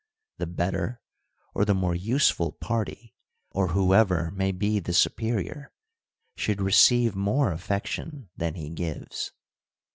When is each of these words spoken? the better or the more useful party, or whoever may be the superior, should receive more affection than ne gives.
the 0.39 0.47
better 0.47 0.99
or 1.53 1.63
the 1.63 1.75
more 1.75 1.93
useful 1.93 2.53
party, 2.53 3.13
or 3.51 3.67
whoever 3.67 4.31
may 4.31 4.51
be 4.51 4.79
the 4.79 4.93
superior, 4.93 5.71
should 6.35 6.59
receive 6.59 7.13
more 7.15 7.51
affection 7.51 8.27
than 8.35 8.53
ne 8.55 8.69
gives. 8.69 9.31